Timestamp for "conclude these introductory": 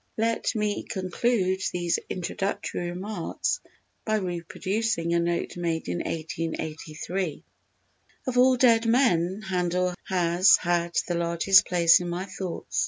0.81-2.89